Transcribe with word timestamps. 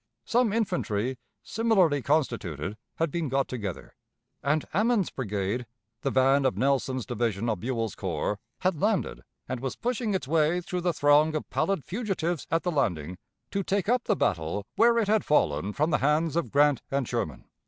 Some 0.25 0.51
infantry, 0.51 1.19
similarly 1.43 2.01
constituted, 2.01 2.75
had 2.95 3.11
been 3.11 3.29
got 3.29 3.47
together; 3.47 3.93
and 4.41 4.65
Ammen's 4.73 5.11
brigade, 5.11 5.67
the 6.01 6.09
van 6.09 6.43
of 6.43 6.57
Nelson's 6.57 7.05
division 7.05 7.47
of 7.47 7.59
Buell's 7.59 7.93
corps, 7.93 8.39
had 8.61 8.81
landed, 8.81 9.21
and 9.47 9.59
was 9.59 9.75
pushing 9.75 10.15
its 10.15 10.27
way 10.27 10.59
through 10.59 10.81
the 10.81 10.91
throng 10.93 11.35
of 11.35 11.47
pallid 11.51 11.83
fugitives 11.83 12.47
at 12.49 12.63
the 12.63 12.71
landing 12.71 13.19
to 13.51 13.61
take 13.61 13.87
up 13.87 14.05
the 14.05 14.15
battle 14.15 14.65
where 14.75 14.97
it 14.97 15.07
had 15.07 15.23
fallen 15.23 15.71
from 15.71 15.91
the 15.91 15.99
hands 15.99 16.35
of 16.35 16.49
Grant 16.49 16.81
and 16.89 17.07
Sherman. 17.07 17.45